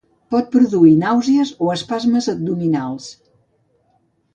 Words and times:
Pot 0.35 0.47
produir 0.55 0.93
nàusees 1.03 1.53
o 1.67 1.71
espasmes 1.75 2.33
abdominals. 2.37 3.15